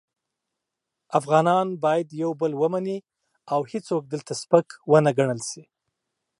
افغانان 1.19 1.67
باید 1.83 2.07
یو 2.21 2.31
بل 2.41 2.51
ومني 2.61 2.97
او 3.53 3.59
هیڅوک 3.71 4.03
دلته 4.13 4.33
سپک 4.41 4.67
و 4.89 4.93
نه 5.05 5.11
ګڼل 5.17 5.39
شي. 5.49 5.63